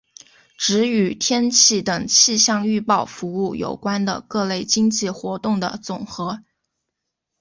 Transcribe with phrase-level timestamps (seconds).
[0.57, 6.43] 指与天气等气象预报服务有关的各类经济活动的总和。